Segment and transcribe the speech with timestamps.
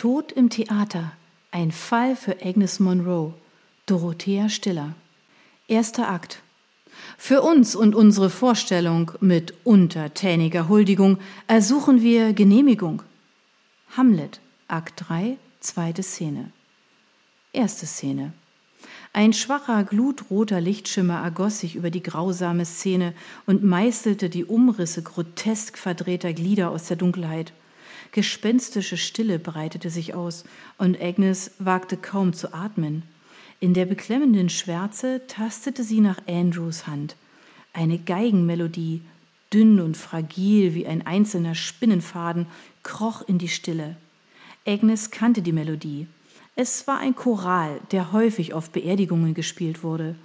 [0.00, 1.12] Tod im Theater.
[1.50, 3.34] Ein Fall für Agnes Monroe.
[3.84, 4.94] Dorothea Stiller.
[5.68, 6.40] Erster Akt.
[7.18, 11.18] Für uns und unsere Vorstellung mit untertäniger Huldigung
[11.48, 13.02] ersuchen wir Genehmigung.
[13.94, 16.50] Hamlet, Akt 3, zweite Szene.
[17.52, 18.32] Erste Szene.
[19.12, 23.12] Ein schwacher, glutroter Lichtschimmer ergoss sich über die grausame Szene
[23.44, 27.52] und meißelte die Umrisse grotesk verdrehter Glieder aus der Dunkelheit.
[28.12, 30.44] Gespenstische Stille breitete sich aus,
[30.78, 33.04] und Agnes wagte kaum zu atmen.
[33.60, 37.14] In der beklemmenden Schwärze tastete sie nach Andrews Hand.
[37.72, 39.02] Eine Geigenmelodie,
[39.52, 42.46] dünn und fragil wie ein einzelner Spinnenfaden,
[42.82, 43.96] kroch in die Stille.
[44.66, 46.06] Agnes kannte die Melodie.
[46.56, 50.16] Es war ein Choral, der häufig auf Beerdigungen gespielt wurde.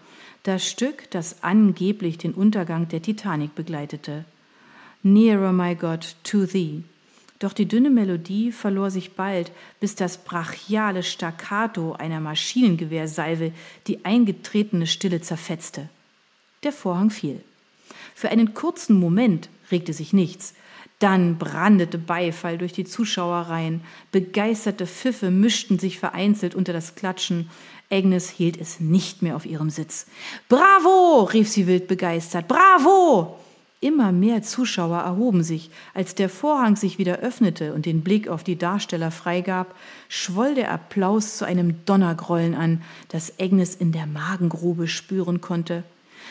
[0.43, 4.26] Das Stück, das angeblich den Untergang der Titanic begleitete.
[5.04, 6.84] Nearer, my God, to thee.
[7.39, 13.51] Doch die dünne Melodie verlor sich bald, bis das brachiale Staccato einer Maschinengewehrsalve
[13.87, 15.90] die eingetretene Stille zerfetzte.
[16.63, 17.41] Der Vorhang fiel.
[18.13, 20.54] Für einen kurzen Moment regte sich nichts.
[20.99, 23.81] Dann brandete Beifall durch die Zuschauerreihen.
[24.13, 27.49] Begeisterte Pfiffe mischten sich vereinzelt unter das Klatschen.
[27.91, 30.07] Agnes hielt es nicht mehr auf ihrem Sitz.
[30.48, 31.24] Bravo!
[31.24, 32.48] rief sie wild begeistert.
[32.48, 33.37] Bravo!
[33.81, 35.70] Immer mehr Zuschauer erhoben sich.
[35.93, 39.76] Als der Vorhang sich wieder öffnete und den Blick auf die Darsteller freigab,
[40.07, 45.84] schwoll der Applaus zu einem Donnergrollen an, das Agnes in der Magengrube spüren konnte.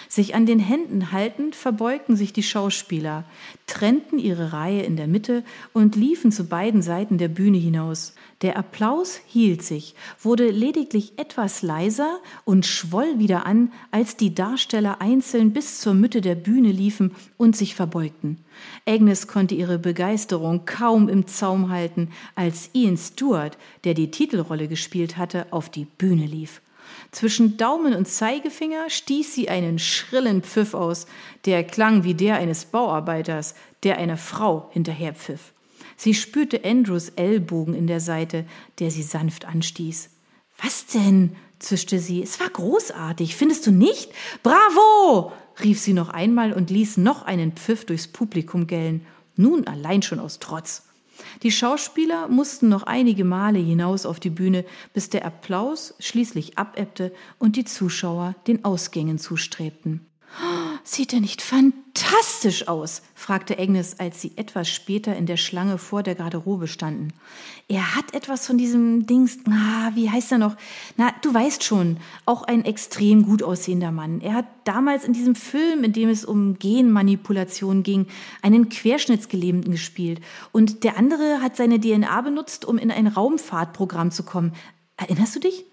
[0.09, 3.25] Sich an den Händen haltend verbeugten sich die Schauspieler,
[3.67, 8.15] trennten ihre Reihe in der Mitte und liefen zu beiden Seiten der Bühne hinaus.
[8.43, 15.01] Der Applaus hielt sich, wurde lediglich etwas leiser und schwoll wieder an, als die Darsteller
[15.01, 18.39] einzeln bis zur Mitte der Bühne liefen und sich verbeugten.
[18.87, 25.17] Agnes konnte ihre Begeisterung kaum im Zaum halten, als Ian Stewart, der die Titelrolle gespielt
[25.17, 26.61] hatte, auf die Bühne lief.
[27.11, 31.07] Zwischen Daumen und Zeigefinger stieß sie einen schrillen Pfiff aus,
[31.45, 35.53] der klang wie der eines Bauarbeiters, der einer Frau hinterherpfiff.
[35.97, 38.47] Sie spürte Andrews Ellbogen in der Seite,
[38.79, 40.11] der sie sanft anstieß.
[40.63, 41.37] Was denn?
[41.59, 42.23] zischte sie.
[42.23, 44.13] Es war großartig, findest du nicht?
[44.43, 45.33] Bravo!
[45.63, 49.07] rief sie noch einmal und ließ noch einen Pfiff durchs Publikum gellen,
[49.37, 50.83] nun allein schon aus Trotz.
[51.43, 57.13] Die Schauspieler mussten noch einige Male hinaus auf die Bühne, bis der Applaus schließlich abebbte
[57.39, 60.07] und die Zuschauer den Ausgängen zustrebten.
[60.87, 63.01] Sieht er nicht fantastisch aus?
[63.15, 67.15] fragte Agnes, als sie etwas später in der Schlange vor der Garderobe standen.
[67.69, 70.57] Er hat etwas von diesem Dings, na, wie heißt er noch?
[70.99, 71.97] Na, du weißt schon,
[72.27, 74.21] auch ein extrem gut aussehender Mann.
[74.21, 78.07] Er hat damals in diesem Film, in dem es um Genmanipulation ging,
[78.43, 80.21] einen Querschnittsgelähmten gespielt.
[80.53, 84.53] Und der andere hat seine DNA benutzt, um in ein Raumfahrtprogramm zu kommen.
[84.99, 85.65] Erinnerst du dich?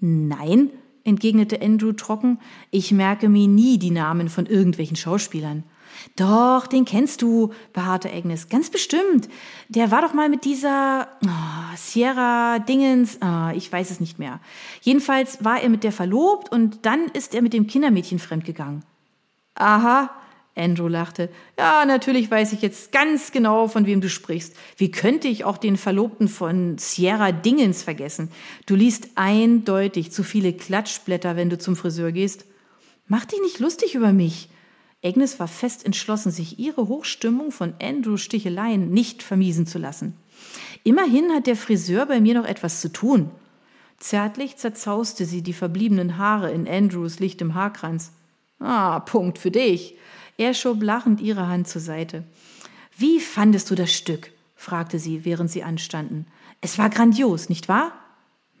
[0.00, 0.70] Nein,
[1.04, 2.38] entgegnete Andrew trocken,
[2.70, 5.64] ich merke mir nie die Namen von irgendwelchen Schauspielern.
[6.16, 8.48] Doch, den kennst du, beharrte Agnes.
[8.48, 9.28] Ganz bestimmt.
[9.68, 14.40] Der war doch mal mit dieser oh, Sierra Dingens, oh, ich weiß es nicht mehr.
[14.82, 18.84] Jedenfalls war er mit der verlobt und dann ist er mit dem Kindermädchen fremdgegangen.
[19.54, 20.10] Aha,
[20.56, 21.30] Andrew lachte.
[21.58, 24.54] Ja, natürlich weiß ich jetzt ganz genau, von wem du sprichst.
[24.76, 28.30] Wie könnte ich auch den Verlobten von Sierra Dingens vergessen?
[28.66, 32.44] Du liest eindeutig zu viele Klatschblätter, wenn du zum Friseur gehst.
[33.08, 34.48] Mach dich nicht lustig über mich.
[35.04, 40.16] Agnes war fest entschlossen, sich ihre Hochstimmung von Andrews Sticheleien nicht vermiesen zu lassen.
[40.82, 43.30] Immerhin hat der Friseur bei mir noch etwas zu tun.
[43.98, 48.12] Zärtlich zerzauste sie die verbliebenen Haare in Andrews lichtem Haarkranz.
[48.60, 49.96] Ah, Punkt für dich.
[50.36, 52.24] Er schob lachend ihre Hand zur Seite.
[52.96, 54.30] Wie fandest du das Stück?
[54.56, 56.26] fragte sie, während sie anstanden.
[56.60, 57.92] Es war grandios, nicht wahr?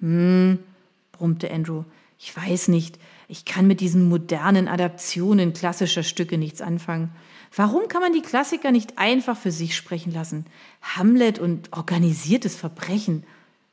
[0.00, 0.58] Hm,
[1.12, 1.84] brummte Andrew.
[2.18, 2.98] Ich weiß nicht.
[3.28, 7.10] Ich kann mit diesen modernen Adaptionen klassischer Stücke nichts anfangen.
[7.56, 10.46] Warum kann man die Klassiker nicht einfach für sich sprechen lassen?
[10.82, 13.24] Hamlet und organisiertes Verbrechen.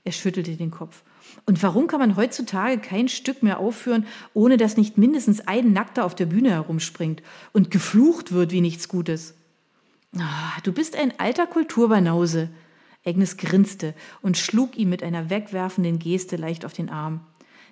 [0.04, 1.04] Er schüttelte den Kopf.
[1.46, 6.06] Und warum kann man heutzutage kein Stück mehr aufführen, ohne dass nicht mindestens ein Nackter
[6.06, 9.36] auf der Bühne herumspringt und geflucht wird wie nichts Gutes?
[10.18, 12.50] Ah, du bist ein alter Kulturbanause.
[13.06, 17.22] Agnes grinste und schlug ihm mit einer wegwerfenden Geste leicht auf den Arm.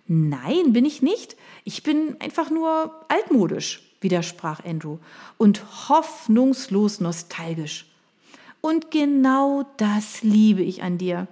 [0.08, 1.38] Nein, bin ich nicht.
[1.66, 4.98] Ich bin einfach nur altmodisch, widersprach Andrew,
[5.38, 7.86] und hoffnungslos nostalgisch.
[8.62, 11.28] Und genau das liebe ich an dir.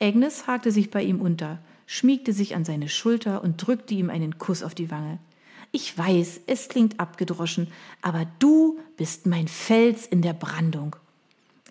[0.00, 4.38] Agnes hakte sich bei ihm unter, schmiegte sich an seine Schulter und drückte ihm einen
[4.38, 5.18] Kuss auf die Wange.
[5.70, 7.68] Ich weiß, es klingt abgedroschen,
[8.00, 10.96] aber du bist mein Fels in der Brandung.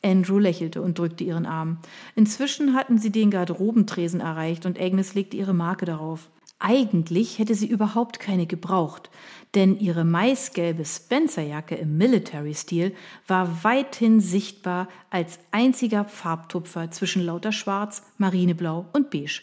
[0.04, 1.80] Andrew lächelte und drückte ihren Arm.
[2.16, 6.30] Inzwischen hatten sie den Garderobentresen erreicht und Agnes legte ihre Marke darauf.
[6.60, 9.12] Eigentlich hätte sie überhaupt keine gebraucht,
[9.54, 12.96] denn ihre maisgelbe Spencerjacke im Military-Stil
[13.28, 19.42] war weithin sichtbar als einziger Farbtupfer zwischen lauter Schwarz, Marineblau und Beige.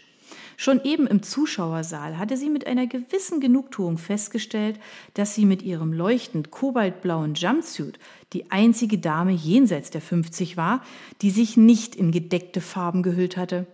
[0.57, 4.81] Schon eben im Zuschauersaal hatte sie mit einer gewissen Genugtuung festgestellt,
[5.15, 7.99] dass sie mit ihrem leuchtend kobaltblauen Jumpsuit
[8.33, 10.83] die einzige Dame jenseits der 50 war,
[11.23, 13.67] die sich nicht in gedeckte Farben gehüllt hatte.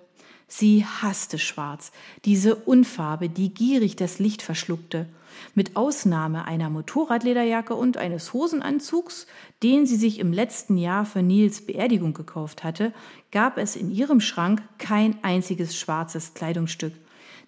[0.53, 1.93] Sie hasste Schwarz,
[2.25, 5.09] diese Unfarbe, die gierig das Licht verschluckte.
[5.55, 9.29] Mit Ausnahme einer Motorradlederjacke und eines Hosenanzugs,
[9.63, 12.93] den sie sich im letzten Jahr für Nils Beerdigung gekauft hatte,
[13.31, 16.95] gab es in ihrem Schrank kein einziges schwarzes Kleidungsstück.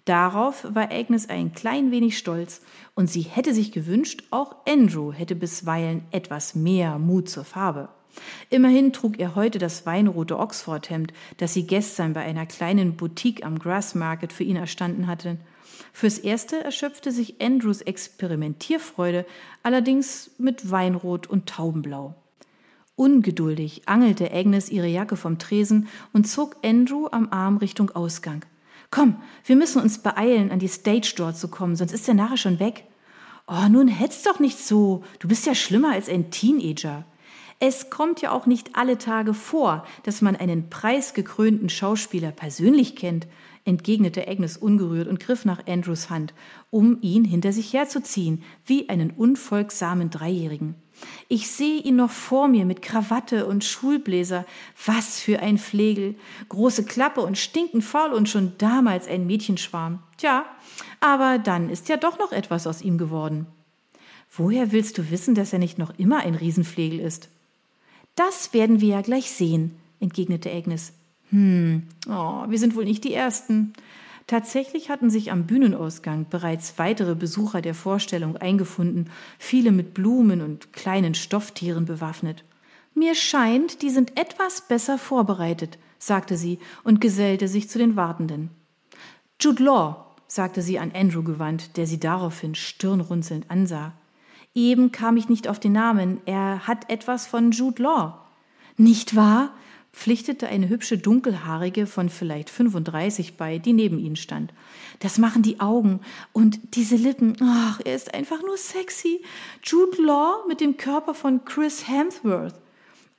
[0.05, 2.61] Darauf war Agnes ein klein wenig stolz,
[2.95, 7.89] und sie hätte sich gewünscht, auch Andrew hätte bisweilen etwas mehr Mut zur Farbe.
[8.49, 13.59] Immerhin trug er heute das weinrote Oxford-Hemd, das sie gestern bei einer kleinen Boutique am
[13.59, 15.37] Grassmarket für ihn erstanden hatte.
[15.91, 19.25] Fürs Erste erschöpfte sich Andrews Experimentierfreude
[19.61, 22.15] allerdings mit Weinrot und Taubenblau.
[22.95, 28.45] Ungeduldig angelte Agnes ihre Jacke vom Tresen und zog Andrew am Arm Richtung Ausgang.
[28.91, 29.15] Komm,
[29.45, 32.59] wir müssen uns beeilen, an die Stage Door zu kommen, sonst ist der nachher schon
[32.59, 32.85] weg.
[33.47, 35.03] Oh, nun hetz doch nicht so.
[35.19, 37.03] Du bist ja schlimmer als ein Teenager.
[37.59, 43.27] Es kommt ja auch nicht alle Tage vor, dass man einen preisgekrönten Schauspieler persönlich kennt,
[43.65, 46.33] entgegnete Agnes ungerührt und griff nach Andrews Hand,
[46.69, 50.75] um ihn hinter sich herzuziehen, wie einen unfolgsamen Dreijährigen.
[51.27, 54.45] Ich sehe ihn noch vor mir mit Krawatte und Schulbläser.
[54.85, 56.15] Was für ein Flegel.
[56.49, 59.99] Große Klappe und stinkend faul und schon damals ein Mädchenschwarm.
[60.17, 60.45] Tja,
[60.99, 63.47] aber dann ist ja doch noch etwas aus ihm geworden.
[64.35, 67.29] Woher willst du wissen, dass er nicht noch immer ein Riesenflegel ist?
[68.15, 70.93] Das werden wir ja gleich sehen, entgegnete Agnes.
[71.29, 73.73] Hm, oh, wir sind wohl nicht die Ersten.
[74.27, 80.71] Tatsächlich hatten sich am Bühnenausgang bereits weitere Besucher der Vorstellung eingefunden, viele mit Blumen und
[80.73, 82.43] kleinen Stofftieren bewaffnet.
[82.93, 88.51] Mir scheint, die sind etwas besser vorbereitet, sagte sie und gesellte sich zu den Wartenden.
[89.41, 93.93] Jude Law, sagte sie an Andrew gewandt, der sie daraufhin stirnrunzelnd ansah.
[94.55, 96.21] Eben kam ich nicht auf den Namen.
[96.25, 98.19] Er hat etwas von Jude Law.
[98.77, 99.53] Nicht wahr?
[99.93, 104.51] pflichtete eine hübsche Dunkelhaarige von vielleicht 35 bei, die neben ihnen stand.
[104.99, 106.01] Das machen die Augen
[106.33, 107.37] und diese Lippen.
[107.41, 109.21] Ach, er ist einfach nur sexy.
[109.63, 112.55] Jude Law mit dem Körper von Chris Hemsworth.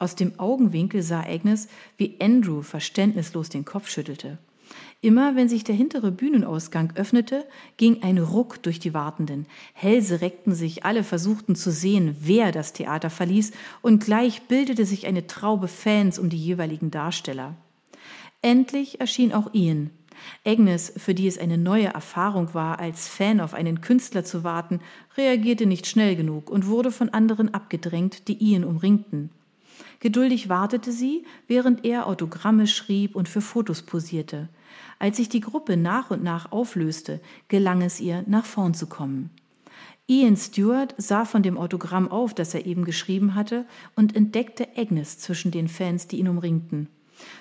[0.01, 4.39] Aus dem Augenwinkel sah Agnes, wie Andrew verständnislos den Kopf schüttelte.
[5.01, 7.45] Immer wenn sich der hintere Bühnenausgang öffnete,
[7.77, 9.47] ging ein Ruck durch die Wartenden.
[9.73, 15.07] Hälse reckten sich, alle versuchten zu sehen, wer das Theater verließ, und gleich bildete sich
[15.07, 17.55] eine Traube Fans um die jeweiligen Darsteller.
[18.43, 19.91] Endlich erschien auch Ian.
[20.45, 24.81] Agnes, für die es eine neue Erfahrung war, als Fan auf einen Künstler zu warten,
[25.17, 29.31] reagierte nicht schnell genug und wurde von anderen abgedrängt, die Ian umringten.
[30.01, 34.49] Geduldig wartete sie, während er Autogramme schrieb und für Fotos posierte.
[34.99, 39.31] Als sich die Gruppe nach und nach auflöste, gelang es ihr, nach vorn zu kommen.
[40.07, 43.65] Ian Stewart sah von dem Autogramm auf, das er eben geschrieben hatte,
[43.97, 46.89] und entdeckte Agnes zwischen den Fans, die ihn umringten.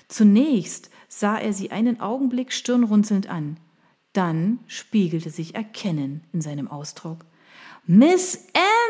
[0.07, 3.57] Zunächst sah er sie einen Augenblick stirnrunzelnd an.
[4.13, 7.25] Dann spiegelte sich Erkennen in seinem Ausdruck.
[7.85, 8.45] Miss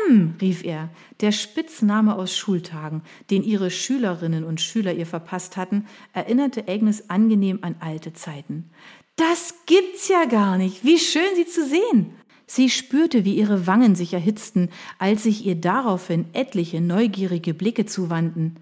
[0.08, 0.88] M, rief er,
[1.20, 7.58] der Spitzname aus Schultagen, den ihre Schülerinnen und Schüler ihr verpasst hatten, erinnerte Agnes angenehm
[7.62, 8.70] an alte Zeiten.
[9.16, 10.84] Das gibt's ja gar nicht.
[10.84, 12.12] Wie schön, Sie zu sehen.
[12.46, 18.60] Sie spürte, wie ihre Wangen sich erhitzten, als sich ihr daraufhin etliche neugierige Blicke zuwandten.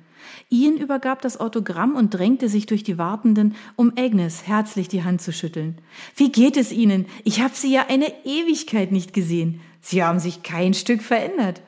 [0.48, 5.20] Ian übergab das Autogramm und drängte sich durch die Wartenden, um Agnes herzlich die Hand
[5.20, 5.76] zu schütteln.
[6.16, 7.06] Wie geht es Ihnen?
[7.24, 9.60] Ich habe Sie ja eine Ewigkeit nicht gesehen.
[9.82, 11.60] Sie haben sich kein Stück verändert.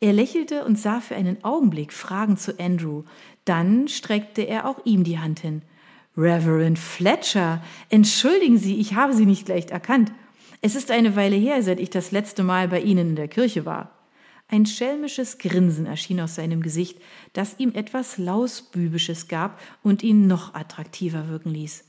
[0.00, 3.04] Er lächelte und sah für einen Augenblick fragend zu Andrew.
[3.44, 5.62] Dann streckte er auch ihm die Hand hin.
[6.16, 10.12] Reverend Fletcher, entschuldigen Sie, ich habe Sie nicht leicht erkannt.
[10.62, 13.64] Es ist eine Weile her, seit ich das letzte Mal bei Ihnen in der Kirche
[13.64, 13.92] war.
[14.48, 16.98] Ein schelmisches Grinsen erschien aus seinem Gesicht,
[17.34, 21.84] das ihm etwas Lausbübisches gab und ihn noch attraktiver wirken ließ.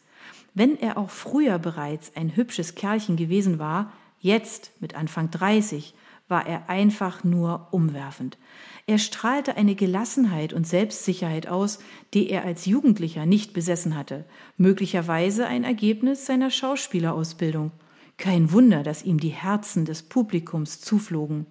[0.54, 5.94] Wenn er auch früher bereits ein hübsches Kerlchen gewesen war, Jetzt, mit Anfang 30,
[6.28, 8.38] war er einfach nur umwerfend.
[8.86, 11.80] Er strahlte eine Gelassenheit und Selbstsicherheit aus,
[12.14, 14.26] die er als Jugendlicher nicht besessen hatte,
[14.58, 17.72] möglicherweise ein Ergebnis seiner Schauspielerausbildung.
[18.18, 21.46] Kein Wunder, dass ihm die Herzen des Publikums zuflogen.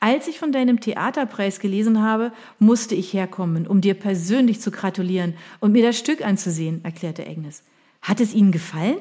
[0.00, 5.34] Als ich von deinem Theaterpreis gelesen habe, musste ich herkommen, um dir persönlich zu gratulieren
[5.60, 7.62] und mir das Stück anzusehen, erklärte Agnes.
[8.00, 8.98] Hat es Ihnen gefallen?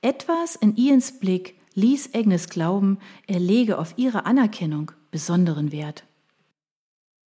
[0.00, 6.07] Etwas in Ians Blick ließ Agnes glauben, er lege auf ihre Anerkennung besonderen Wert.